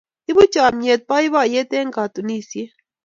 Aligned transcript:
Ipu 0.29 0.43
chomnyet 0.53 1.01
boiboiyet 1.09 1.71
eng 1.79 1.91
katunisyet. 1.95 2.73